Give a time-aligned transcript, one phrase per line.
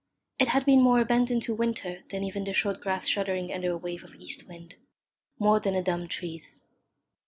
[0.39, 3.77] It had been more abandoned to winter than even the short grass shuddering under a
[3.77, 4.77] wave of east wind,
[5.37, 6.63] more than the dumb trees.